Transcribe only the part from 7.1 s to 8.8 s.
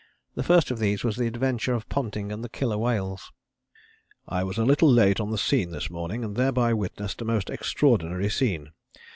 a most extraordinary scene.